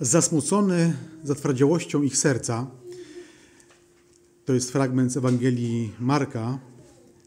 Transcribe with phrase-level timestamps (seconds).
[0.00, 2.70] Zasmucony zatwardziałością ich serca,
[4.44, 6.58] to jest fragment z Ewangelii Marka,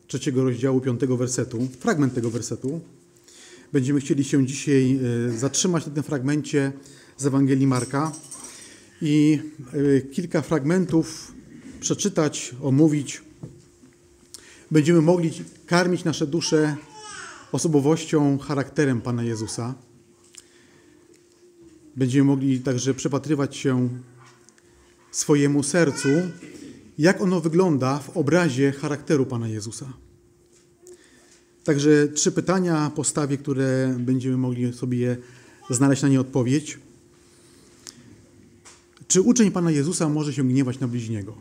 [0.08, 2.82] trzeciego rozdziału, piątego wersetu, fragment tego wersetu.
[3.74, 6.71] Będziemy chcieli się dzisiaj e, zatrzymać na tym fragmencie
[7.18, 8.12] z Ewangelii Marka
[9.02, 9.40] i
[9.74, 11.34] e, kilka fragmentów
[11.80, 13.22] przeczytać, omówić.
[14.72, 15.32] Będziemy mogli
[15.66, 16.76] karmić nasze dusze
[17.52, 19.89] osobowością, charakterem Pana Jezusa.
[22.00, 23.89] Będziemy mogli także przypatrywać się
[25.12, 26.09] swojemu sercu,
[26.98, 29.94] jak ono wygląda w obrazie charakteru Pana Jezusa.
[31.63, 35.17] Także trzy pytania postawię, które będziemy mogli sobie
[35.70, 36.77] znaleźć na nie odpowiedź.
[39.07, 41.35] Czy uczeń Pana Jezusa może się gniewać na bliźniego?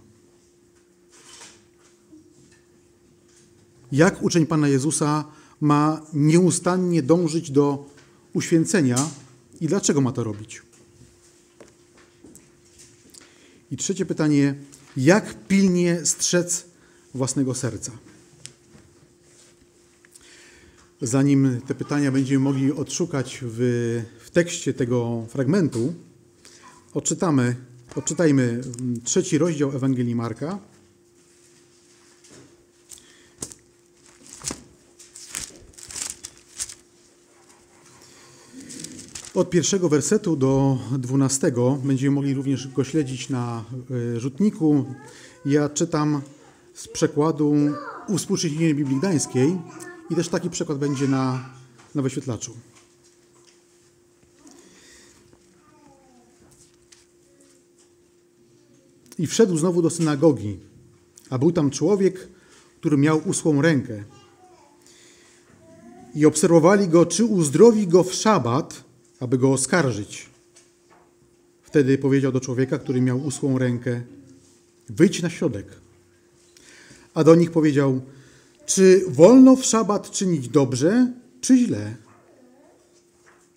[3.92, 5.24] Jak uczeń Pana Jezusa
[5.60, 7.86] ma nieustannie dążyć do
[8.32, 9.08] uświęcenia
[9.60, 10.62] i dlaczego ma to robić?
[13.70, 14.55] I trzecie pytanie,
[14.96, 16.66] jak pilnie strzec
[17.14, 17.92] własnego serca?
[21.02, 23.58] Zanim te pytania będziemy mogli odszukać w,
[24.24, 25.94] w tekście tego fragmentu,
[26.94, 27.56] odczytamy,
[27.96, 28.61] odczytajmy
[29.05, 30.58] trzeci rozdział Ewangelii Marka.
[39.39, 43.64] Od pierwszego wersetu do dwunastego będziemy mogli również go śledzić na
[44.17, 44.84] e, rzutniku.
[45.47, 46.22] Ja czytam
[46.75, 47.55] z przekładu
[48.08, 49.58] Uspółcześnienia Biblii Gdańskiej
[50.11, 51.50] i też taki przykład będzie na,
[51.95, 52.53] na wyświetlaczu.
[59.19, 60.58] I wszedł znowu do synagogi,
[61.30, 62.28] a był tam człowiek,
[62.80, 64.05] który miał usłą rękę.
[66.14, 68.88] I obserwowali go, czy uzdrowi go w szabat,
[69.20, 70.27] aby go oskarżyć.
[71.62, 74.02] Wtedy powiedział do człowieka, który miał usłą rękę:
[74.88, 75.66] Wyjdź na środek.
[77.14, 78.00] A do nich powiedział:
[78.67, 81.96] czy wolno w szabat czynić dobrze, czy źle?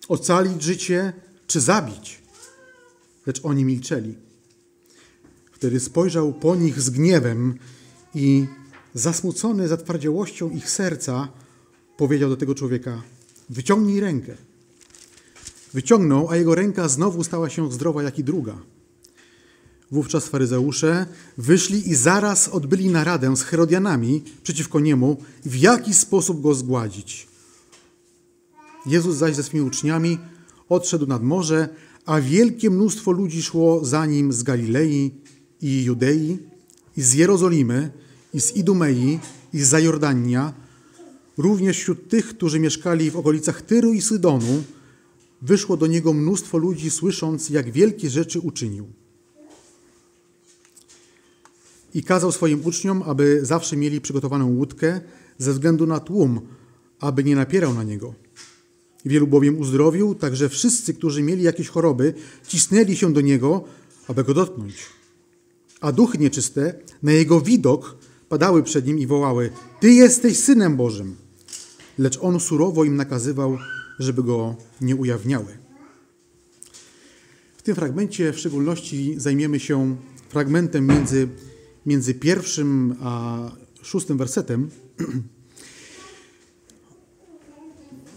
[0.08, 1.12] Ocalić życie,
[1.46, 2.22] czy zabić?
[3.26, 4.14] Lecz oni milczeli.
[5.52, 7.58] Wtedy spojrzał po nich z gniewem
[8.14, 8.46] i
[8.94, 11.28] zasmucony zatwardziałością ich serca,
[11.96, 13.02] powiedział do tego człowieka:
[13.50, 14.36] Wyciągnij rękę.
[15.74, 18.58] Wyciągnął, a jego ręka znowu stała się zdrowa jak i druga.
[19.90, 21.06] Wówczas faryzeusze
[21.38, 27.28] wyszli i zaraz odbyli naradę z Herodianami przeciwko niemu, w jaki sposób go zgładzić.
[28.86, 30.18] Jezus zaś ze swymi uczniami
[30.68, 31.68] odszedł nad morze,
[32.06, 35.10] a wielkie mnóstwo ludzi szło za nim z Galilei
[35.60, 36.38] i Judei,
[36.96, 37.90] i z Jerozolimy,
[38.34, 39.18] i z Idumei,
[39.52, 40.52] i z Zajordania,
[41.36, 44.62] również wśród tych, którzy mieszkali w okolicach Tyru i Sydonu,
[45.42, 48.86] wyszło do niego mnóstwo ludzi, słysząc, jak wielkie rzeczy uczynił
[51.94, 55.00] i kazał swoim uczniom, aby zawsze mieli przygotowaną łódkę
[55.38, 56.40] ze względu na tłum,
[57.00, 58.14] aby nie napierał na niego.
[59.04, 62.14] Wielu bowiem uzdrowił, także wszyscy, którzy mieli jakieś choroby,
[62.48, 63.64] cisnęli się do niego,
[64.08, 64.74] aby go dotknąć.
[65.80, 67.96] A duchy nieczyste na jego widok
[68.28, 71.16] padały przed nim i wołały: Ty jesteś synem Bożym.
[71.98, 73.58] Lecz on surowo im nakazywał,
[74.02, 75.58] żeby go nie ujawniały.
[77.56, 79.96] W tym fragmencie w szczególności zajmiemy się
[80.28, 81.28] fragmentem między
[81.86, 83.38] między pierwszym a
[83.82, 84.70] szóstym wersetem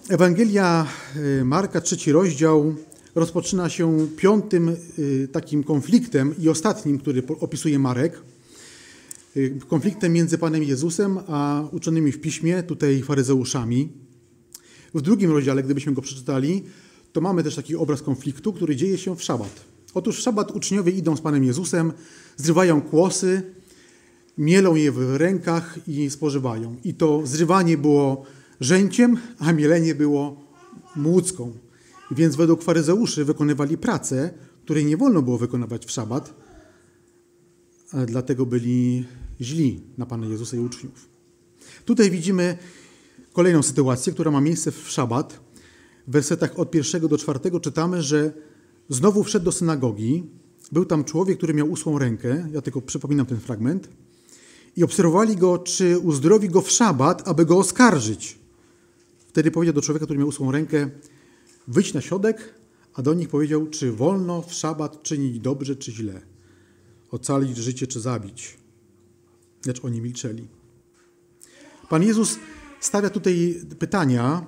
[0.10, 2.76] Ewangelia y, Marka, trzeci rozdział,
[3.16, 8.22] rozpoczyna się piątym y, takim konfliktem i ostatnim, który opisuje Marek.
[9.38, 14.05] Y, konfliktem między Panem Jezusem a uczonymi w piśmie, tutaj faryzeuszami.
[14.96, 16.64] W drugim rozdziale, gdybyśmy go przeczytali,
[17.14, 19.66] to mamy też taki obraz konfliktu, który dzieje się w szabat.
[19.94, 21.94] Otóż w szabat uczniowie idą z Panem Jezusem,
[22.38, 23.42] zrywają kłosy,
[24.38, 26.76] mielą je w rękach i spożywają.
[26.84, 28.26] I to zrywanie było
[28.62, 30.42] rzęciem, a mielenie było
[30.96, 31.54] młódzką.
[32.12, 34.34] Więc według faryzeuszy wykonywali pracę,
[34.64, 36.34] której nie wolno było wykonywać w szabat,
[38.08, 39.06] dlatego byli
[39.42, 41.10] źli na Pana Jezusa i uczniów.
[41.86, 42.58] Tutaj widzimy
[43.36, 45.40] kolejną sytuację, która ma miejsce w szabat.
[46.08, 48.34] W wersetach od pierwszego do czwartego czytamy, że
[48.90, 50.24] znowu wszedł do synagogi.
[50.72, 52.48] Był tam człowiek, który miał usłą rękę.
[52.52, 53.90] Ja tylko przypominam ten fragment
[54.76, 58.40] i obserwowali go, czy uzdrowi go w szabat, aby go oskarżyć.
[59.28, 60.90] Wtedy powiedział do człowieka, który miał usłą rękę,
[61.68, 62.54] wyjdź na środek,
[62.94, 66.22] a do nich powiedział, czy wolno w szabat czynić dobrze, czy źle,
[67.12, 68.58] ocalić życie, czy zabić.
[69.66, 70.48] Lecz oni milczeli.
[71.90, 72.38] Pan Jezus
[72.86, 74.46] stawia tutaj pytania,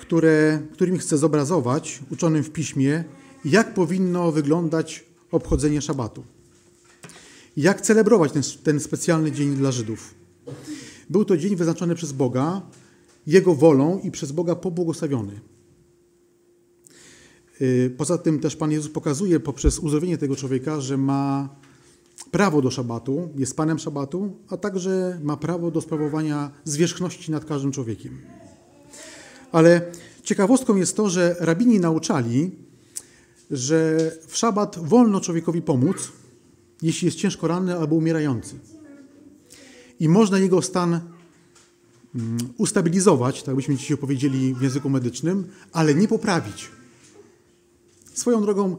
[0.00, 3.04] które, którymi chcę zobrazować uczonym w piśmie,
[3.44, 6.24] jak powinno wyglądać obchodzenie szabatu.
[7.56, 10.14] Jak celebrować ten, ten specjalny dzień dla Żydów.
[11.10, 12.62] Był to dzień wyznaczony przez Boga,
[13.26, 15.40] Jego wolą i przez Boga pobłogosławiony.
[17.60, 21.48] Y, poza tym też Pan Jezus pokazuje poprzez uzdrowienie tego człowieka, że ma
[22.30, 27.72] prawo do szabatu, jest Panem szabatu, a także ma prawo do sprawowania zwierzchności nad każdym
[27.72, 28.18] człowiekiem.
[29.52, 29.92] Ale
[30.22, 32.50] ciekawostką jest to, że rabini nauczali,
[33.50, 35.96] że w szabat wolno człowiekowi pomóc,
[36.82, 38.54] jeśli jest ciężko ranny albo umierający.
[40.00, 41.00] I można jego stan
[42.14, 46.70] mm, ustabilizować, tak byśmy dzisiaj powiedzieli w języku medycznym, ale nie poprawić.
[48.14, 48.76] Swoją drogą,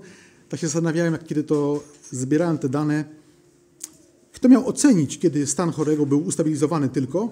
[0.49, 3.18] tak się zastanawiałem, jak kiedy to zbierałem te dane,
[4.39, 7.29] kto miał ocenić, kiedy stan chorego był ustabilizowany tylko,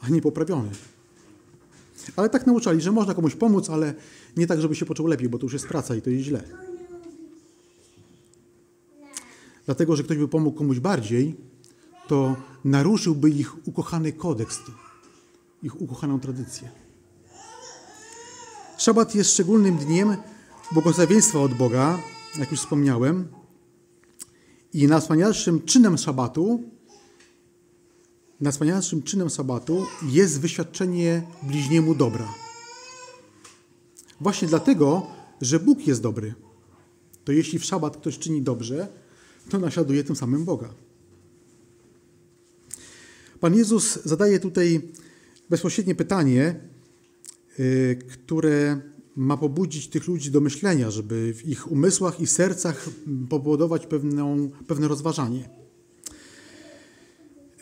[0.00, 0.70] a nie poprawiony.
[2.16, 3.94] Ale tak nauczali, że można komuś pomóc, ale
[4.36, 6.42] nie tak, żeby się poczuł lepiej, bo to już jest praca i to jest źle.
[9.66, 11.36] Dlatego, że ktoś by pomógł komuś bardziej,
[12.08, 14.58] to naruszyłby ich ukochany kodeks,
[15.62, 16.70] ich ukochaną tradycję.
[18.78, 20.16] Szabat jest szczególnym dniem
[20.72, 21.98] błogosławieństwa od Boga,
[22.38, 23.28] jak już wspomniałem,
[24.72, 26.62] i najwspanialszym czynem szabatu,
[28.40, 32.28] najwspanialszym czynem sabatu jest wyświadczenie bliźniemu dobra.
[34.20, 35.06] Właśnie dlatego,
[35.40, 36.34] że Bóg jest dobry.
[37.24, 38.88] To jeśli w szabat ktoś czyni dobrze,
[39.50, 40.74] to naśladuje tym samym Boga.
[43.40, 44.80] Pan Jezus zadaje tutaj
[45.50, 46.60] bezpośrednie pytanie,
[47.58, 48.80] y, które
[49.16, 52.88] ma pobudzić tych ludzi do myślenia, żeby w ich umysłach i sercach
[53.28, 55.48] powodować pewną, pewne rozważanie.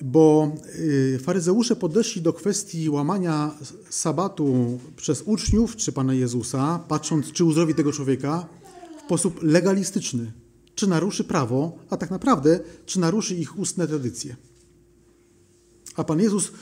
[0.03, 3.55] Bo y, faryzeusze podeszli do kwestii łamania
[3.91, 8.47] sabatu przez uczniów czy Pana Jezusa, patrząc, czy uzdrowi tego człowieka
[8.99, 10.33] w sposób legalistyczny,
[10.75, 14.37] czy naruszy prawo, a tak naprawdę, czy naruszy ich ustne tradycje.
[15.97, 16.53] A Pan Jezus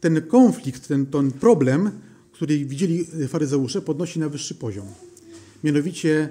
[0.00, 1.90] ten konflikt, ten, ten problem
[2.32, 4.86] który widzieli faryzeusze, podnosi na wyższy poziom.
[5.64, 6.28] Mianowicie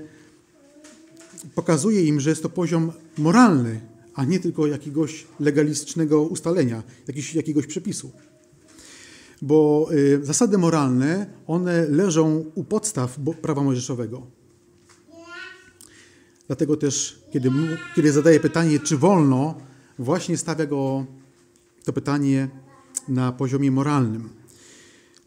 [1.55, 3.81] pokazuje im, że jest to poziom moralny,
[4.15, 8.11] a nie tylko jakiegoś legalistycznego ustalenia, jakiegoś, jakiegoś przepisu.
[9.41, 14.27] Bo y, zasady moralne, one leżą u podstaw prawa mojżeszowego.
[16.47, 17.51] Dlatego też, kiedy,
[17.95, 19.55] kiedy zadaje pytanie, czy wolno,
[19.99, 21.05] właśnie stawia go
[21.83, 22.49] to pytanie
[23.07, 24.40] na poziomie moralnym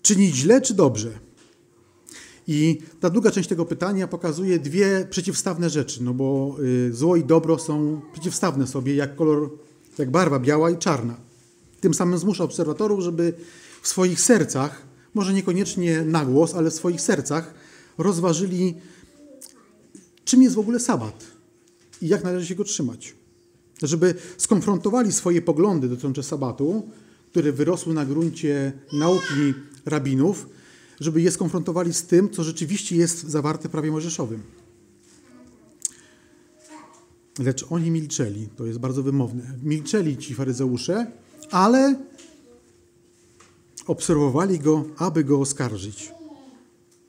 [0.04, 1.10] czynić źle czy dobrze?
[2.46, 6.56] I ta druga część tego pytania pokazuje dwie przeciwstawne rzeczy, no bo
[6.88, 9.50] y, zło i dobro są przeciwstawne sobie, jak kolor,
[9.98, 11.16] jak barwa biała i czarna.
[11.80, 13.32] Tym samym zmusza obserwatorów, żeby
[13.82, 14.82] w swoich sercach,
[15.14, 17.54] może niekoniecznie na głos, ale w swoich sercach
[17.98, 18.74] rozważyli,
[20.24, 21.24] czym jest w ogóle sabat
[22.02, 23.14] i jak należy się go trzymać.
[23.82, 26.88] Żeby skonfrontowali swoje poglądy dotyczące sabatu,
[27.30, 29.54] które wyrosły na gruncie nauki
[29.86, 30.48] rabinów,
[31.00, 34.42] żeby je skonfrontowali z tym, co rzeczywiście jest zawarte w prawie mojżeszowym.
[37.38, 39.58] Lecz oni milczeli, to jest bardzo wymowne.
[39.62, 41.06] Milczeli ci faryzeusze,
[41.50, 41.96] ale
[43.86, 46.12] obserwowali go, aby go oskarżyć.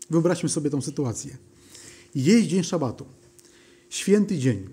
[0.10, 1.38] Wyobraźmy sobie tą sytuację.
[2.16, 3.06] Jest dzień szabatu,
[3.90, 4.70] święty dzień.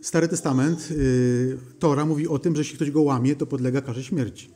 [0.00, 4.04] Stary Testament, yy, Tora mówi o tym, że jeśli ktoś go łamie, to podlega karze
[4.04, 4.55] śmierci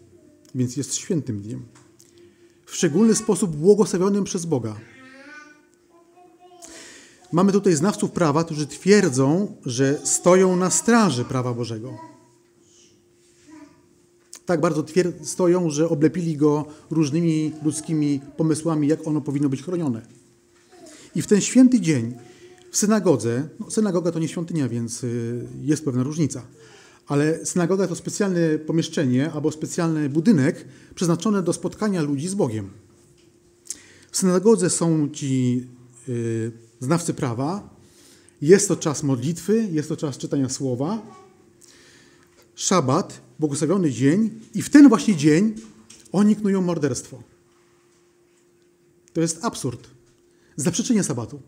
[0.54, 1.62] więc jest świętym dniem.
[2.66, 4.76] W szczególny sposób błogosławionym przez Boga.
[7.32, 11.98] Mamy tutaj znawców prawa, którzy twierdzą, że stoją na straży prawa Bożego.
[14.46, 14.84] Tak bardzo
[15.22, 20.02] stoją, że oblepili go różnymi ludzkimi pomysłami, jak ono powinno być chronione.
[21.14, 22.14] I w ten święty dzień
[22.70, 26.42] w synagodze, no synagoga to nie świątynia, więc y, jest pewna różnica,
[27.10, 30.64] ale synagoga to specjalne pomieszczenie albo specjalny budynek
[30.94, 32.70] przeznaczony do spotkania ludzi z Bogiem.
[34.10, 35.66] W synagodze są ci
[36.08, 37.74] yy, znawcy prawa,
[38.42, 41.02] jest to czas modlitwy, jest to czas czytania słowa,
[42.54, 45.54] szabat, błogosławiony dzień i w ten właśnie dzień
[46.12, 47.22] oni knują morderstwo.
[49.12, 49.88] To jest absurd.
[50.56, 51.40] Zaprzeczenie sabatu.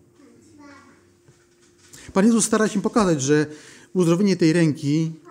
[2.12, 3.47] Pan Jezus stara się pokazać, że
[3.92, 5.21] uzdrowienie tej ręki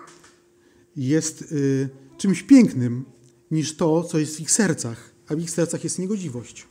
[0.96, 3.04] jest y, czymś pięknym
[3.50, 6.66] niż to, co jest w ich sercach, a w ich sercach jest niegodziwość.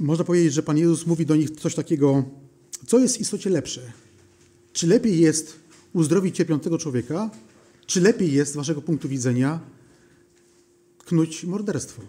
[0.00, 2.24] Można powiedzieć, że Pan Jezus mówi do nich coś takiego,
[2.86, 3.92] co jest w istocie lepsze.
[4.72, 5.56] Czy lepiej jest
[5.92, 7.30] uzdrowić cierpiącego człowieka,
[7.86, 9.60] czy lepiej jest z waszego punktu widzenia
[10.98, 12.02] knuć morderstwo.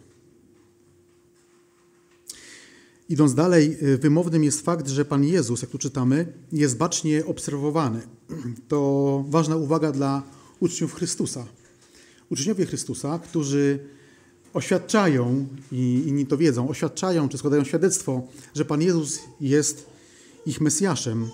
[3.10, 8.02] Idąc dalej, y, wymownym jest fakt, że Pan Jezus, jak tu czytamy, jest bacznie obserwowany.
[8.68, 10.24] To ważna uwaga dla
[10.60, 11.46] uczniów Chrystusa.
[12.30, 13.80] Uczniowie Chrystusa, którzy
[14.54, 19.86] oświadczają, i inni to wiedzą, oświadczają czy składają świadectwo, że Pan Jezus jest
[20.46, 21.30] ich Mesjaszem,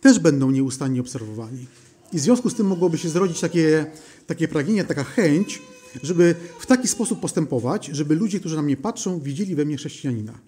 [0.00, 1.66] też będą nieustannie obserwowani.
[2.12, 3.86] I w związku z tym mogłoby się zrodzić takie,
[4.26, 5.62] takie pragnienie, taka chęć,
[6.02, 10.38] żeby w taki sposób postępować, żeby ludzie, którzy na mnie patrzą, widzieli we mnie chrześcijanina.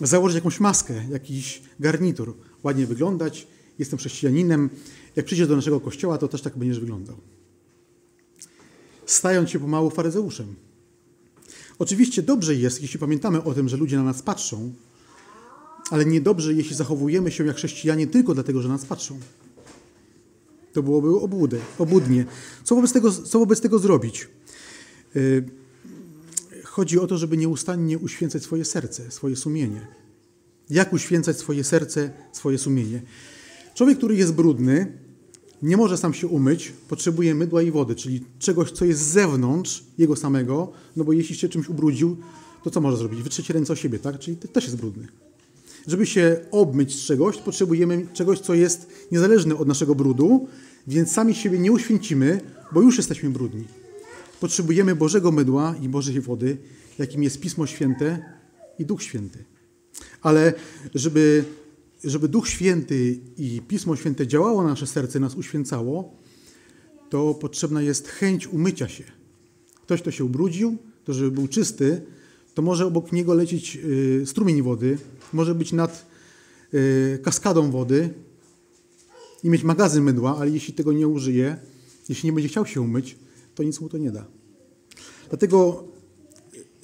[0.00, 3.46] Założyć jakąś maskę, jakiś garnitur, ładnie wyglądać,
[3.78, 4.70] jestem chrześcijaninem.
[5.16, 7.16] Jak przyjdziesz do naszego kościoła, to też tak będziesz wyglądał.
[9.06, 10.54] Stając się pomału faryzeuszem.
[11.78, 14.72] Oczywiście dobrze jest, jeśli pamiętamy o tym, że ludzie na nas patrzą,
[15.90, 19.20] ale niedobrze, jeśli zachowujemy się jak chrześcijanie tylko dlatego, że nas patrzą.
[20.76, 22.24] To byłoby obłudy, obłudnie.
[22.64, 24.28] Co wobec tego, co wobec tego zrobić?
[25.16, 25.44] Y,
[26.64, 29.86] chodzi o to, żeby nieustannie uświęcać swoje serce, swoje sumienie.
[30.70, 33.02] Jak uświęcać swoje serce, swoje sumienie?
[33.74, 34.92] Człowiek, który jest brudny,
[35.62, 39.84] nie może sam się umyć, potrzebuje mydła i wody, czyli czegoś, co jest z zewnątrz
[39.98, 42.16] jego samego, no bo jeśli się czymś ubrudził,
[42.64, 43.22] to co może zrobić?
[43.22, 44.18] Wytrzeć ręce o siebie, tak?
[44.18, 45.08] Czyli też jest brudny.
[45.86, 50.48] Żeby się obmyć z czegoś, potrzebujemy czegoś, co jest niezależne od naszego brudu,
[50.86, 52.40] więc sami siebie nie uświęcimy,
[52.72, 53.64] bo już jesteśmy brudni.
[54.40, 56.56] Potrzebujemy Bożego mydła i Bożej wody,
[56.98, 58.22] jakim jest Pismo Święte
[58.78, 59.44] i Duch Święty.
[60.22, 60.54] Ale
[60.94, 61.44] żeby,
[62.04, 66.16] żeby Duch Święty i Pismo Święte działało na nasze serce, nas uświęcało,
[67.10, 69.04] to potrzebna jest chęć umycia się.
[69.82, 72.02] Ktoś, kto się ubrudził, to żeby był czysty,
[72.54, 74.98] to może obok niego lecieć y, strumień wody,
[75.32, 76.06] może być nad
[76.74, 78.10] y, kaskadą wody
[79.46, 81.56] i mieć magazyn mydła, ale jeśli tego nie użyje,
[82.08, 83.16] jeśli nie będzie chciał się umyć,
[83.54, 84.26] to nic mu to nie da.
[85.28, 85.84] Dlatego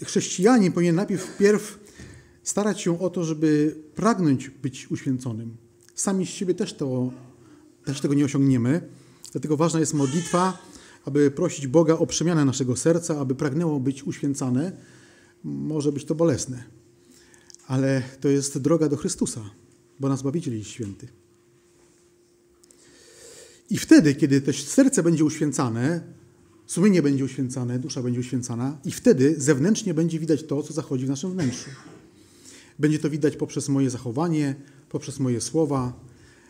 [0.04, 1.78] chrześcijanin powinien najpierw wpierw
[2.42, 5.56] starać się o to, żeby pragnąć być uświęconym.
[5.94, 7.12] Sami z siebie też, to,
[7.84, 8.88] też tego nie osiągniemy,
[9.32, 10.58] dlatego ważna jest modlitwa,
[11.04, 14.72] aby prosić Boga o przemianę naszego serca, aby pragnęło być uświęcane.
[15.44, 16.64] Może być to bolesne,
[17.66, 19.40] ale to jest droga do Chrystusa,
[20.00, 21.21] bo nas Zbawiciel jest święty.
[23.72, 26.00] I wtedy, kiedy to serce będzie uświęcane,
[26.66, 31.08] sumienie będzie uświęcane, dusza będzie uświęcana, i wtedy zewnętrznie będzie widać to, co zachodzi w
[31.08, 31.70] naszym wnętrzu.
[32.78, 34.54] Będzie to widać poprzez moje zachowanie,
[34.88, 35.92] poprzez moje słowa,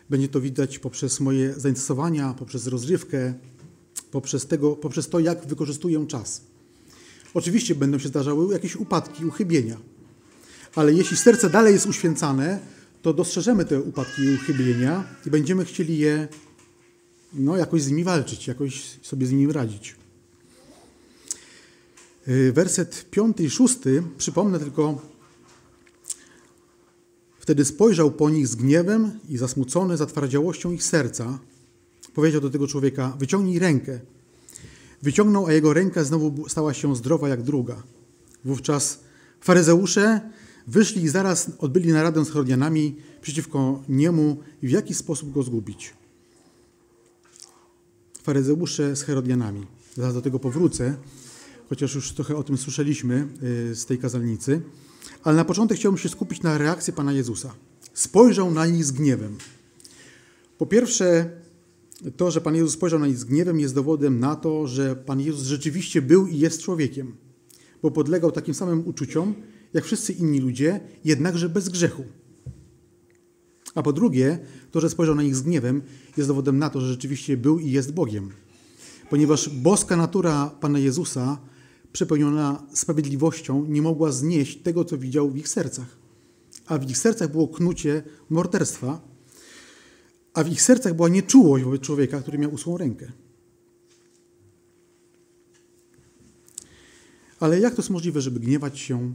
[0.09, 3.33] będzie to widać poprzez moje zainteresowania, poprzez rozrywkę,
[4.11, 6.41] poprzez, tego, poprzez to, jak wykorzystuję czas.
[7.33, 9.77] Oczywiście będą się zdarzały jakieś upadki, uchybienia,
[10.75, 12.59] ale jeśli serce dalej jest uświęcane,
[13.01, 16.27] to dostrzeżemy te upadki i uchybienia i będziemy chcieli je
[17.33, 19.95] no, jakoś z nimi walczyć, jakoś sobie z nimi radzić.
[22.27, 25.01] Y, werset piąty i szósty, przypomnę tylko,
[27.39, 31.39] wtedy spojrzał po nich z gniewem i zasmucony zatwardziałością ich serca,
[32.13, 33.99] powiedział do tego człowieka, wyciągnij rękę.
[35.01, 37.83] Wyciągnął, a jego ręka znowu stała się zdrowa jak druga.
[38.45, 38.99] Wówczas
[39.41, 40.21] faryzeusze
[40.67, 45.93] wyszli i zaraz odbyli naradę z Herodianami przeciwko niemu i w jaki sposób go zgubić
[48.23, 49.67] faryzeusze z Herodianami.
[49.95, 50.95] Zaraz do tego powrócę,
[51.69, 53.27] chociaż już trochę o tym słyszeliśmy
[53.71, 54.61] y, z tej kazalnicy.
[55.23, 57.53] Ale na początek chciałbym się skupić na reakcji Pana Jezusa.
[57.93, 59.37] Spojrzał na nich z gniewem.
[60.57, 61.29] Po pierwsze,
[62.17, 65.19] to, że Pan Jezus spojrzał na nich z gniewem, jest dowodem na to, że Pan
[65.19, 67.15] Jezus rzeczywiście był i jest człowiekiem,
[67.81, 69.33] bo podlegał takim samym uczuciom,
[69.73, 72.03] jak wszyscy inni ludzie, jednakże bez grzechu.
[73.75, 74.39] A po drugie,
[74.71, 75.81] to, że spojrzał na nich z gniewem,
[76.17, 78.31] jest dowodem na to, że rzeczywiście był i jest Bogiem.
[79.09, 81.37] Ponieważ boska natura Pana Jezusa,
[81.93, 85.97] przepełniona sprawiedliwością, nie mogła znieść tego, co widział w ich sercach.
[86.65, 89.01] A w ich sercach było knucie morderstwa,
[90.33, 93.11] a w ich sercach była nieczułość wobec człowieka, który miał usłą rękę.
[97.39, 99.13] Ale jak to jest możliwe, żeby gniewać się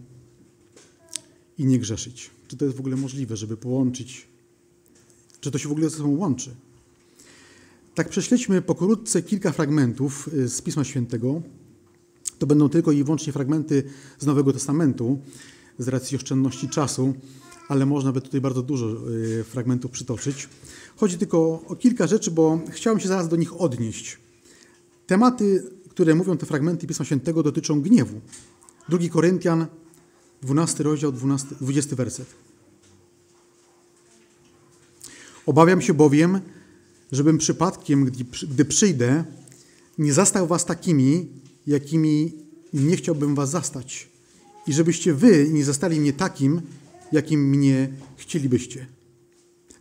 [1.58, 2.30] i nie grzeszyć?
[2.48, 4.27] Czy to jest w ogóle możliwe, żeby połączyć
[5.40, 6.54] czy to się w ogóle ze sobą łączy?
[7.94, 11.42] Tak prześledźmy pokrótce kilka fragmentów y, z Pisma Świętego.
[12.38, 13.82] To będą tylko i wyłącznie fragmenty
[14.18, 15.18] z Nowego Testamentu,
[15.78, 17.14] z racji oszczędności czasu,
[17.68, 20.48] ale można by tutaj bardzo dużo y, fragmentów przytoczyć.
[20.96, 24.18] Chodzi tylko o kilka rzeczy, bo chciałem się zaraz do nich odnieść.
[25.06, 28.20] Tematy, które mówią te fragmenty Pisma Świętego, dotyczą gniewu.
[28.88, 29.66] 2 Koryntian,
[30.42, 32.26] 12 rozdział, 12, 20 werset.
[35.48, 36.40] Obawiam się bowiem,
[37.12, 38.10] żebym przypadkiem,
[38.50, 39.24] gdy przyjdę,
[39.98, 41.28] nie zastał was takimi,
[41.66, 42.32] jakimi
[42.72, 44.08] nie chciałbym was zastać.
[44.66, 46.60] I żebyście wy nie zastali mnie takim,
[47.12, 48.86] jakim mnie chcielibyście.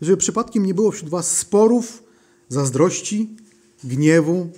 [0.01, 2.03] Żeby przypadkiem nie było wśród was sporów,
[2.49, 3.29] zazdrości,
[3.83, 4.49] gniewu,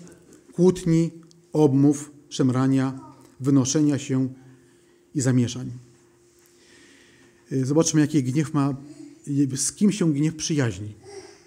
[0.54, 1.12] kłótni,
[1.54, 3.00] obmów, szemrania,
[3.40, 4.34] wynoszenia się
[5.16, 5.72] i zamieszań.
[7.64, 8.76] Zobaczmy, jaki gniew ma,
[9.56, 10.96] z kim się gniew przyjaźni.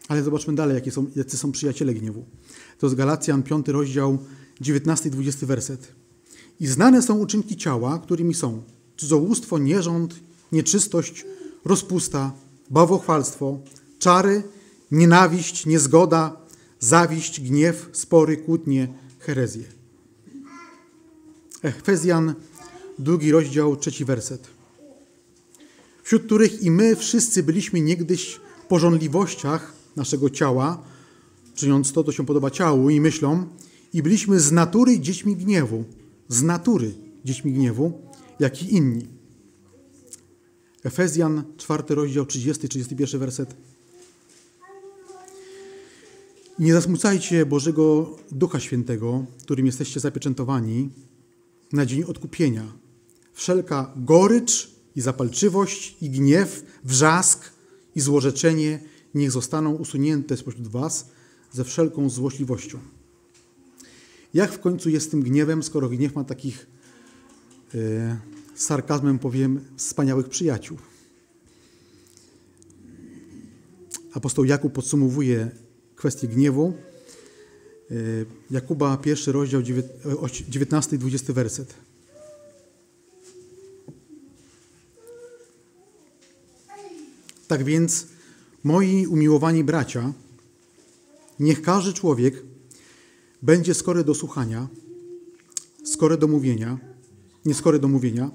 [0.08, 2.24] Ale zobaczmy dalej, jakie są, jacy są przyjaciele gniewu.
[2.78, 4.18] To jest Galacjan, 5 rozdział,
[4.60, 5.92] 19 i 20 werset.
[6.60, 8.62] I znane są uczynki ciała, którymi są
[8.96, 10.14] cudzołóstwo, nierząd,
[10.52, 11.24] nieczystość,
[11.64, 12.32] rozpusta,
[12.70, 13.58] bałwochwalstwo,
[13.98, 14.42] czary,
[14.90, 16.36] nienawiść, niezgoda,
[16.80, 19.64] zawiść, gniew, spory, kłótnie, herezje.
[21.62, 22.34] Efezjan,
[22.98, 24.61] drugi rozdział, trzeci werset.
[26.02, 30.82] Wśród których i my wszyscy byliśmy niegdyś w porządliwościach naszego ciała,
[31.54, 33.48] czyniąc to, co się podoba ciału i myślom,
[33.92, 35.84] i byliśmy z natury dziećmi gniewu,
[36.28, 36.94] z natury
[37.24, 38.00] dziećmi gniewu,
[38.40, 39.06] jak i inni.
[40.84, 43.54] Efezjan, czwarty rozdział, 30-31 werset.
[46.58, 50.90] Nie zasmucajcie Bożego Ducha Świętego, którym jesteście zapieczętowani
[51.72, 52.72] na dzień odkupienia.
[53.32, 57.50] Wszelka gorycz i zapalczywość i gniew, wrzask
[57.94, 58.80] i złorzeczenie
[59.14, 61.08] niech zostaną usunięte spośród was
[61.52, 62.78] ze wszelką złośliwością.
[64.34, 66.66] Jak w końcu jest tym gniewem, skoro gniew ma takich,
[67.74, 68.18] e,
[68.54, 70.78] sarkazmem powiem, wspaniałych przyjaciół?
[74.12, 75.50] Apostoł Jakub podsumowuje
[75.96, 76.72] kwestię gniewu.
[77.90, 77.94] E,
[78.50, 79.62] Jakuba, pierwszy rozdział,
[80.48, 81.74] 19 i 20 werset.
[87.52, 88.06] Tak więc,
[88.64, 90.12] moi umiłowani bracia,
[91.40, 92.42] niech każdy człowiek
[93.42, 94.68] będzie skory do słuchania,
[95.84, 96.78] skory do mówienia,
[97.44, 98.30] nieskory do mówienia,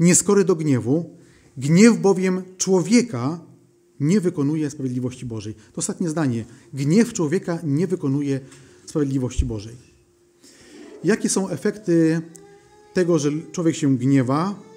[0.00, 1.16] nieskory do gniewu.
[1.56, 3.40] Gniew bowiem człowieka
[4.00, 5.54] nie wykonuje sprawiedliwości Bożej.
[5.54, 6.44] To ostatnie zdanie.
[6.72, 8.40] Gniew człowieka nie wykonuje
[8.86, 9.76] sprawiedliwości Bożej.
[11.04, 12.20] Jakie są efekty
[12.94, 14.69] tego, że człowiek się gniewa,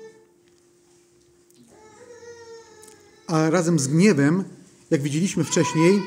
[3.34, 4.44] a razem z gniewem,
[4.92, 6.02] jak widzieliśmy wcześniej,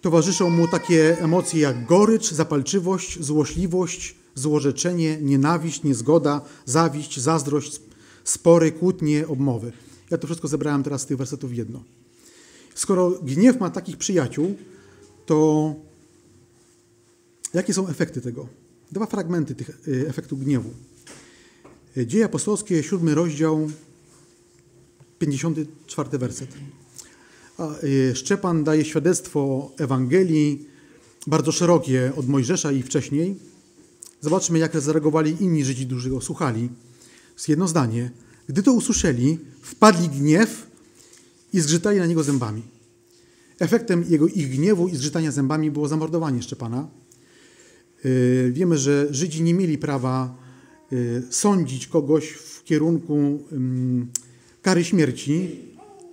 [0.00, 7.80] towarzyszą mu takie emocje jak gorycz, zapalczywość, złośliwość, złorzeczenie, nienawiść, niezgoda, zawiść, zazdrość,
[8.24, 9.72] spory, kłótnie, obmowy.
[10.10, 11.82] Ja to wszystko zebrałem teraz z tych wersetów jedno.
[12.74, 14.56] Skoro gniew ma takich przyjaciół,
[15.26, 15.74] to
[17.54, 18.48] jakie są efekty tego?
[18.92, 20.70] Dwa fragmenty tych y, efektów gniewu.
[21.96, 23.70] Dzieje apostolskie, siódmy rozdział,
[25.20, 26.48] 54 werset.
[27.84, 30.66] Y, Szczepan daje świadectwo Ewangelii,
[31.26, 33.36] bardzo szerokie od Mojżesza i wcześniej.
[34.20, 36.68] Zobaczmy, jak zareagowali inni Żydzi, którzy go słuchali.
[37.34, 38.10] Jest jedno zdanie.
[38.48, 40.66] Gdy to usłyszeli, wpadli gniew
[41.52, 42.62] i zgrzytali na niego zębami.
[43.58, 46.88] Efektem jego, ich gniewu i zgrzytania zębami było zamordowanie Szczepana.
[48.04, 50.36] Y, wiemy, że Żydzi nie mieli prawa
[50.92, 53.38] y, sądzić kogoś w kierunku
[54.62, 55.56] kary śmierci.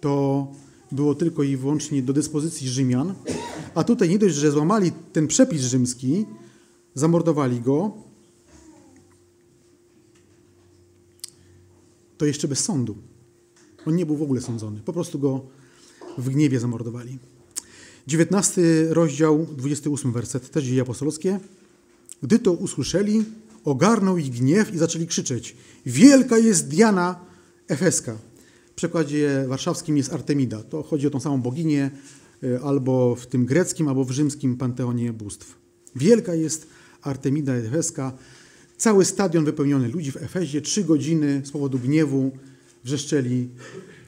[0.01, 0.47] To
[0.91, 3.13] było tylko i wyłącznie do dyspozycji Rzymian.
[3.75, 6.25] A tutaj nie dość, że złamali ten przepis rzymski,
[6.93, 7.91] zamordowali go,
[12.17, 12.95] to jeszcze bez sądu.
[13.85, 14.81] On nie był w ogóle sądzony.
[14.85, 15.45] Po prostu go
[16.17, 17.17] w gniewie zamordowali.
[18.07, 21.39] 19 rozdział, 28 werset, też dzieje apostolskie.
[22.23, 23.25] Gdy to usłyszeli,
[23.65, 25.55] ogarnął ich gniew i zaczęli krzyczeć:
[25.85, 27.19] Wielka jest Diana
[27.67, 28.17] Efeska.
[28.77, 30.63] Przekładzie warszawskim jest Artemida.
[30.63, 31.91] To chodzi o tą samą boginię,
[32.43, 35.55] y, albo w tym greckim, albo w rzymskim panteonie bóstw.
[35.95, 36.67] Wielka jest
[37.01, 38.13] Artemida Efeska.
[38.77, 42.31] Cały stadion wypełniony ludzi w Efezie, trzy godziny z powodu gniewu
[42.83, 43.49] wrzeszczeli,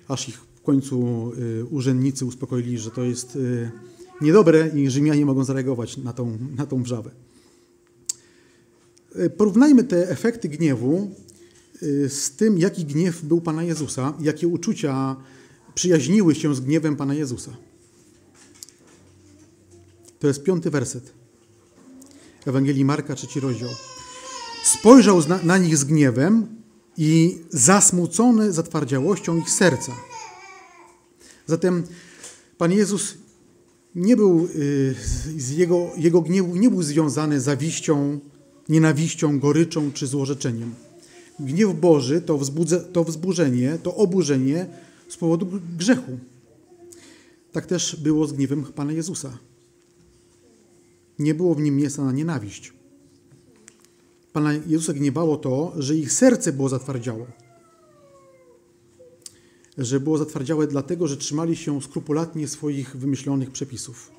[0.07, 3.71] aż ich w końcu y, urzędnicy uspokoili, że to jest y,
[4.21, 7.11] niedobre i Rzymianie mogą zareagować na tą, na tą wrzawę.
[9.37, 11.11] Porównajmy te efekty gniewu
[12.09, 15.15] z tym, jaki gniew był Pana Jezusa, jakie uczucia
[15.75, 17.51] przyjaźniły się z gniewem Pana Jezusa.
[20.19, 21.13] To jest piąty werset.
[22.45, 23.69] Ewangelii Marka, trzeci rozdział.
[24.63, 26.47] Spojrzał na nich z gniewem
[26.97, 29.91] i zasmucony zatwardziałością ich serca.
[31.47, 31.83] Zatem
[32.57, 33.17] Pan Jezus
[33.95, 34.95] nie był, y,
[35.37, 38.19] z jego, jego gniewu nie był związany zawiścią,
[38.69, 40.73] nienawiścią, goryczą czy złorzeczeniem.
[41.39, 44.67] Gniew Boży to, wzbudze, to wzburzenie, to oburzenie
[45.07, 45.47] z powodu
[45.77, 46.19] grzechu.
[47.51, 49.37] Tak też było z gniewem Pana Jezusa.
[51.19, 52.73] nie było w nim miejsca na nienawiść.
[54.33, 57.27] Pana Jezusa gniewało to, że ich serce było zatwardziało.
[59.77, 64.11] Że było zatwardziałe dlatego, że trzymali się skrupulatnie swoich wymyślonych przepisów.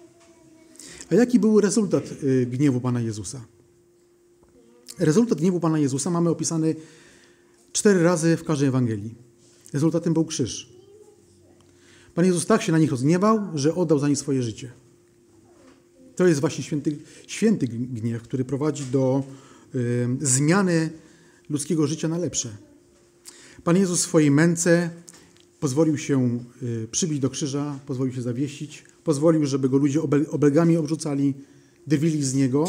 [1.10, 3.40] A jaki był rezultat y, gniewu Pana Jezusa?
[4.98, 6.74] Rezultat gniewu Pana Jezusa mamy opisany
[7.72, 9.14] cztery razy w każdej Ewangelii.
[9.72, 10.68] Rezultatem był krzyż.
[12.14, 14.70] Pan Jezus tak się na nich rozgniewał, że oddał za nich swoje życie.
[16.16, 19.22] To jest właśnie święty, święty gniew, który prowadzi do
[19.74, 20.90] y, zmiany
[21.50, 22.56] ludzkiego życia na lepsze.
[23.64, 24.90] Pan Jezus w swojej męce
[25.60, 31.34] pozwolił się y, przybić do krzyża, pozwolił się zawiesić, pozwolił, żeby go ludzie obelgami obrzucali,
[31.86, 32.64] drwili z niego,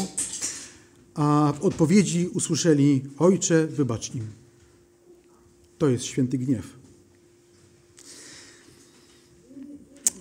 [1.14, 4.41] a w odpowiedzi usłyszeli: Ojcze, wybacz im.
[5.82, 6.76] To jest święty gniew.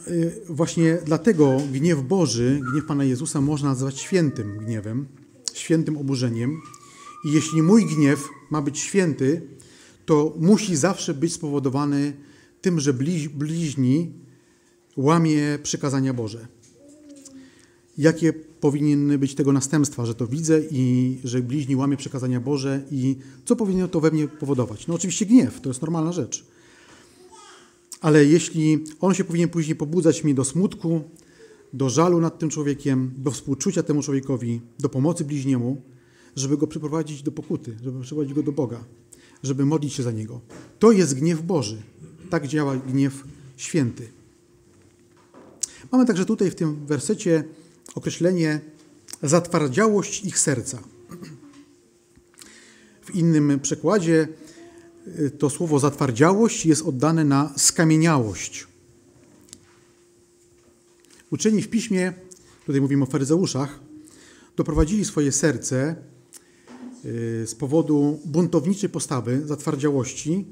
[0.07, 5.07] Y, właśnie dlatego gniew Boży, gniew Pana Jezusa można nazwać świętym gniewem,
[5.53, 6.61] świętym oburzeniem.
[7.25, 9.41] I jeśli mój gniew ma być święty,
[10.05, 12.13] to musi zawsze być spowodowany
[12.61, 12.93] tym, że
[13.33, 14.13] bliźni
[14.97, 16.47] łamie przykazania Boże.
[17.97, 23.15] Jakie powinny być tego następstwa, że to widzę i że bliźni łamie przykazania Boże i
[23.45, 24.87] co powinno to we mnie powodować?
[24.87, 26.45] No oczywiście gniew, to jest normalna rzecz.
[28.01, 31.01] Ale jeśli on się powinien później pobudzać mi do smutku,
[31.73, 35.81] do żalu nad tym człowiekiem, do współczucia temu człowiekowi, do pomocy bliźniemu,
[36.35, 38.83] żeby go przyprowadzić do pokuty, żeby przyprowadzić go do Boga,
[39.43, 40.41] żeby modlić się za niego.
[40.79, 41.81] To jest gniew Boży.
[42.29, 43.23] Tak działa gniew
[43.57, 44.07] święty.
[45.91, 47.43] Mamy także tutaj w tym wersecie
[47.95, 48.59] określenie
[49.23, 50.79] zatwardziałość ich serca.
[53.01, 54.27] W innym przekładzie
[55.19, 58.67] y, to słowo zatwardziałość jest oddane na skamieniałość.
[61.31, 62.13] Uczeni w piśmie,
[62.65, 63.79] tutaj mówimy o faryzeuszach,
[64.55, 65.95] doprowadzili swoje serce
[67.05, 70.45] y, z powodu buntowniczej postawy, zatwardziałości,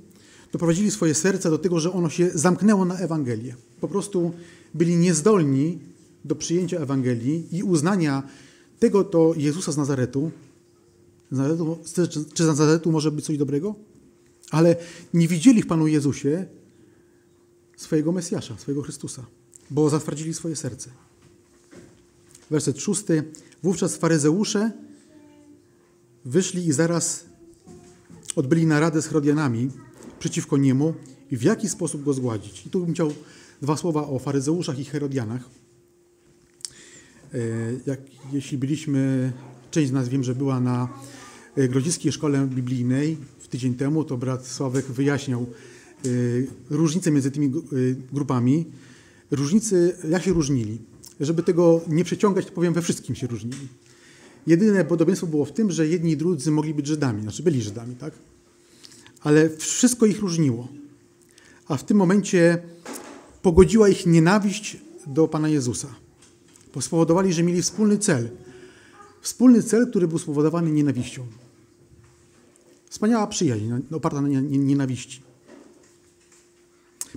[0.52, 3.56] doprowadzili swoje serce do tego, że ono się zamknęło na Ewangelię.
[3.82, 4.32] Po prostu
[4.74, 5.80] byli niezdolni
[6.26, 8.24] do przyjęcia Ewangelii i uznania
[8.80, 10.32] tego to Jezusa z Nazaretu.
[11.32, 11.78] Z Nazaretu
[12.34, 13.76] czy z Nazaretu może być coś dobrego?
[14.52, 14.76] Ale
[15.14, 16.46] nie widzieli w Panu Jezusie
[17.78, 19.26] swojego Mesjasza, swojego Chrystusa,
[19.70, 20.90] bo zatwardzili swoje serce.
[22.50, 23.24] Werset szósty.
[23.64, 24.72] Wówczas faryzeusze
[26.26, 27.26] wyszli i zaraz
[28.36, 29.70] odbyli naradę z Herodianami
[30.20, 30.94] przeciwko niemu
[31.32, 32.66] i w jaki sposób go zgładzić.
[32.66, 33.14] I tu bym chciał
[33.62, 35.59] dwa słowa o faryzeuszach i Herodianach.
[37.34, 37.38] E,
[37.86, 38.00] jak,
[38.34, 39.32] jeśli byliśmy,
[39.72, 40.88] część z nas wiem, że była na
[41.56, 46.08] e, Grodziskiej Szkole Biblijnej w tydzień temu, to brat Sławek wyjaśniał e,
[46.70, 47.52] różnice między tymi
[48.14, 48.66] grupami.
[49.32, 50.78] Różnicy, jak się różnili?
[51.20, 53.68] Żeby tego nie przeciągać, to powiem, we wszystkim się różnili.
[54.48, 57.96] Jedyne podobieństwo było w tym, że jedni i drudzy mogli być Żydami, znaczy byli Żydami,
[57.96, 58.14] tak?
[59.22, 60.68] Ale wszystko ich różniło.
[61.68, 62.58] A w tym momencie
[63.42, 65.96] pogodziła ich nienawiść do Pana Jezusa
[66.74, 68.30] bo spowodowali, że mieli wspólny cel.
[69.22, 71.26] Wspólny cel, który był spowodowany nienawiścią.
[72.90, 75.22] Wspaniała przyjaźń, oparta na nienawiści.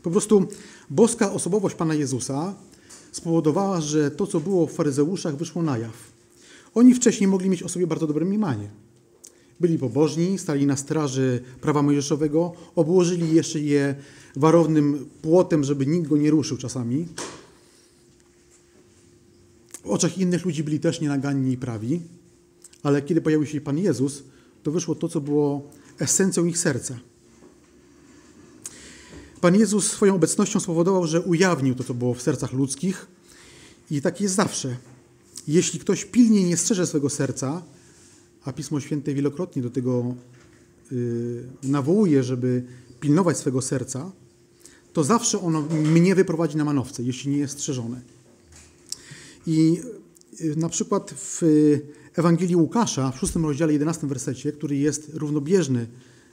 [0.02, 0.46] Po prostu
[0.90, 2.54] boska osobowość Pana Jezusa
[3.12, 6.12] spowodowała, że to, co było w faryzeuszach, wyszło na jaw.
[6.74, 8.70] Oni wcześniej mogli mieć o sobie bardzo dobre mniemanie.
[9.60, 13.94] Byli pobożni, stali na straży prawa mojżeszowego, obłożyli jeszcze je
[14.36, 17.08] warownym płotem, żeby nikt go nie ruszył czasami.
[19.84, 22.00] W oczach innych ludzi byli też nienaganni i prawi,
[22.82, 24.22] ale kiedy pojawił się Pan Jezus,
[24.62, 26.98] to wyszło to, co było esencją ich serca.
[29.40, 33.06] Pan Jezus swoją obecnością spowodował, że ujawnił to, co było w sercach ludzkich
[33.90, 34.76] i tak jest zawsze.
[35.48, 37.62] Jeśli ktoś pilnie nie strzeże swego serca,
[38.44, 40.14] a Pismo Święte wielokrotnie do tego
[40.90, 42.64] yy, nawołuje, żeby
[43.00, 44.12] pilnować swego serca,
[44.92, 48.00] to zawsze ono mnie wyprowadzi na manowce, jeśli nie jest strzeżone.
[49.46, 49.81] I
[50.40, 51.42] y, na przykład w
[52.14, 55.87] Ewangelii Łukasza, w szóstym rozdziale, 11 wersecie, który jest równobieżny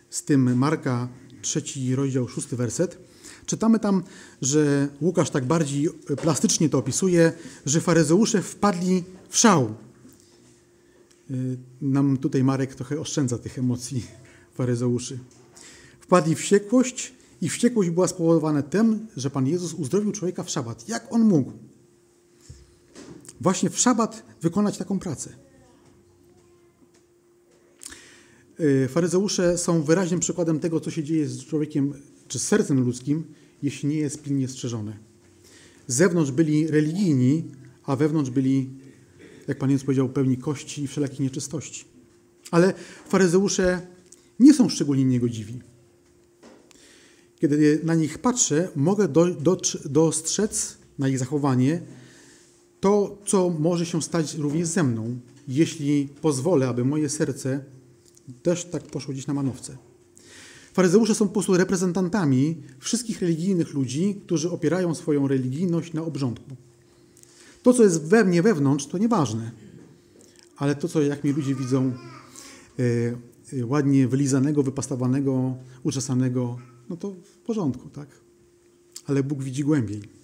[0.10, 1.10] z tym Marka,
[1.41, 2.98] trzeci rozdział, szósty werset,
[3.45, 4.04] czytamy tam,
[4.41, 5.89] że Łukasz tak bardziej
[6.22, 7.32] plastycznie to opisuje,
[7.65, 9.76] że faryzeusze wpadli w szał.
[11.32, 14.06] Y, nam tutaj Marek trochę oszczędza tych emocji
[14.54, 15.19] faryzeuszy.
[16.00, 20.89] Wpadli w wściekłość i wściekłość była spowodowana tym, że Pan Jezus uzdrowił człowieka w szabat.
[20.89, 21.52] Jak on mógł?
[23.41, 25.30] Właśnie w szabat wykonać taką pracę.
[28.60, 31.93] Y, faryzeusze są wyraźnym przykładem tego, co się dzieje z człowiekiem
[32.28, 33.23] czy z sercem ludzkim,
[33.63, 34.97] jeśli nie jest pilnie strzeżone.
[35.88, 37.52] Z zewnątrz byli religijni,
[37.84, 38.69] a wewnątrz byli
[39.49, 41.86] jak Pan Jezus powiedział, pełni kości i wszelakich nieczystości.
[42.52, 42.73] Ale
[43.08, 43.82] faryzeusze
[44.39, 45.62] nie są szczególnie niegodziwi.
[47.39, 51.82] Kiedy na nich patrzę, mogę do, do, dostrzec na ich zachowanie
[52.80, 57.63] to, co może się stać również ze mną, jeśli pozwolę, aby moje serce
[58.44, 59.78] też tak poszło gdzieś na manowce.
[60.74, 66.56] Faryzeusze są po prostu reprezentantami wszystkich religijnych ludzi, którzy opierają swoją religijność na obrządku.
[67.63, 69.52] To, co jest we mnie wewnątrz, to nieważne,
[70.58, 71.94] ale to, co jak mi ludzie widzą
[73.54, 76.58] e, ładnie wylizanego, wypastowanego, uczesanego,
[76.89, 78.08] no to w porządku, tak?
[79.08, 80.18] Ale Bóg widzi głębiej.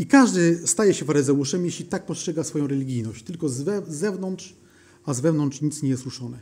[0.00, 3.24] I każdy staje się faryzeuszem, jeśli tak postrzega swoją religijność.
[3.24, 4.56] Tylko z zewnątrz,
[5.04, 6.38] a z wewnątrz nic nie jest ruszone.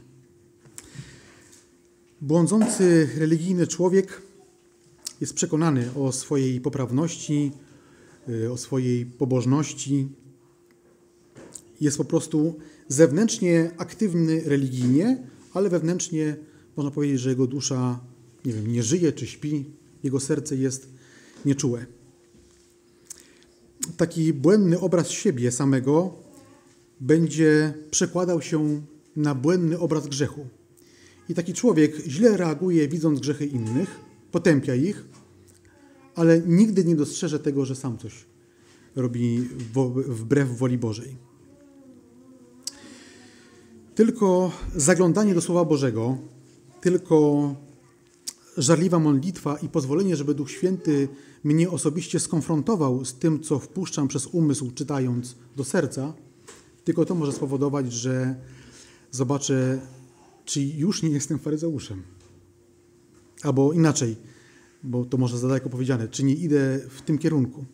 [2.20, 4.22] Błądzący religijny człowiek
[5.20, 7.52] jest przekonany o swojej poprawności,
[8.28, 10.08] y, o swojej pobożności.
[11.80, 15.22] Jest po prostu zewnętrznie aktywny religijnie,
[15.54, 16.36] ale wewnętrznie
[16.76, 18.00] można powiedzieć, że jego dusza
[18.44, 19.64] nie wiem, nie żyje czy śpi,
[20.02, 20.88] jego serce jest
[21.44, 21.97] nieczułe.
[23.98, 26.14] Taki błędny obraz siebie samego
[27.00, 28.82] będzie przekładał się
[29.16, 30.46] na błędny obraz grzechu.
[31.28, 35.04] I taki człowiek źle reaguje, widząc grzechy innych, potępia ich,
[36.14, 38.24] ale nigdy nie dostrzeże tego, że sam coś
[38.96, 39.48] robi
[40.08, 41.16] wbrew woli Bożej.
[43.94, 46.18] Tylko zaglądanie do Słowa Bożego,
[46.80, 47.54] tylko
[48.58, 51.08] żarliwa modlitwa i pozwolenie, żeby Duch Święty
[51.44, 56.14] mnie osobiście skonfrontował z tym, co wpuszczam przez umysł, czytając do serca,
[56.84, 58.36] tylko to może spowodować, że
[59.10, 59.80] zobaczę,
[60.44, 62.02] czy już nie jestem faryzeuszem.
[63.42, 64.16] Albo inaczej,
[64.82, 67.64] bo to może za daleko powiedziane, czy nie idę w tym kierunku.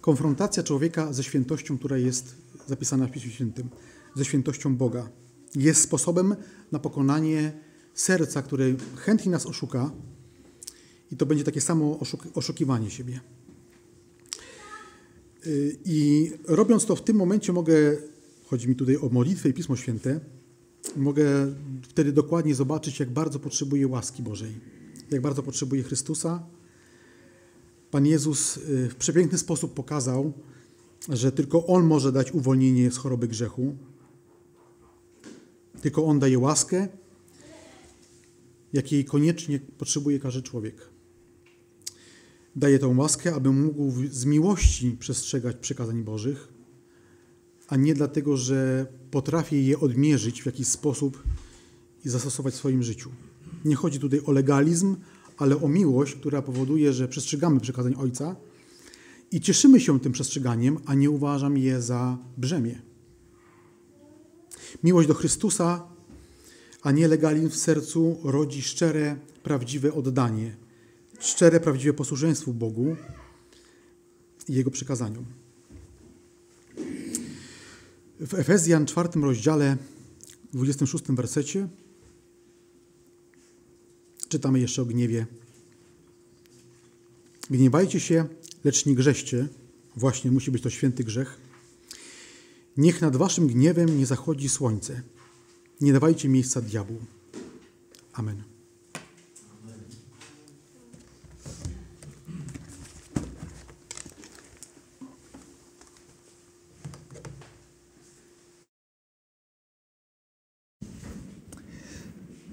[0.00, 2.34] Konfrontacja człowieka ze świętością, która jest
[2.66, 3.68] zapisana w Piśmie Świętym,
[4.14, 5.08] ze świętością Boga
[5.56, 6.36] jest sposobem
[6.72, 7.52] na pokonanie
[7.94, 9.90] serca, które chętnie nas oszuka
[11.12, 11.98] i to będzie takie samo
[12.34, 13.20] oszukiwanie siebie.
[15.46, 17.96] Y, I robiąc to w tym momencie mogę,
[18.46, 20.20] chodzi mi tutaj o modlitwę i Pismo Święte,
[20.96, 21.24] mogę
[21.82, 24.52] wtedy dokładnie zobaczyć, jak bardzo potrzebuję łaski Bożej,
[25.10, 26.46] jak bardzo potrzebuję Chrystusa.
[27.90, 30.32] Pan Jezus y, w przepiękny sposób pokazał,
[31.08, 33.76] że tylko On może dać uwolnienie z choroby grzechu,
[35.86, 36.88] tylko On daje łaskę,
[38.72, 40.88] jakiej koniecznie potrzebuje każdy człowiek.
[42.56, 46.48] Daje tą łaskę, aby mógł z miłości przestrzegać przykazań Bożych,
[47.68, 51.22] a nie dlatego, że potrafi je odmierzyć w jakiś sposób
[52.04, 53.10] i zastosować w swoim życiu.
[53.64, 54.96] Nie chodzi tutaj o legalizm,
[55.36, 58.36] ale o miłość, która powoduje, że przestrzegamy przykazań Ojca
[59.30, 62.85] i cieszymy się tym przestrzeganiem, a nie uważam je za brzemię.
[64.84, 65.88] Miłość do Chrystusa,
[66.82, 70.56] a nie legalizm w sercu rodzi szczere, prawdziwe oddanie,
[71.20, 72.96] szczere, prawdziwe posłuszeństwo Bogu
[74.48, 75.24] i Jego przykazaniom.
[78.20, 79.76] W Efezjan czwartym rozdziale,
[80.52, 81.68] 26 wersecie
[84.28, 85.26] czytamy jeszcze o gniewie.
[87.50, 88.24] Gniewajcie się,
[88.64, 89.48] lecz nie grzeście.
[89.96, 91.45] Właśnie musi być to święty grzech
[92.76, 95.02] Niech nad waszym gniewem nie zachodzi słońce.
[95.80, 96.98] Nie dawajcie miejsca diabłu.
[98.12, 98.42] Amen.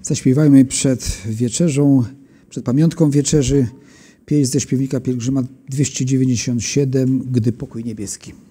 [0.02, 2.04] Zaśpiewajmy przed wieczerzą,
[2.50, 3.66] przed pamiątką wieczerzy
[4.26, 8.43] pieśń ze śpiewnika pielgrzyma 297, Gdy pokój niebieski.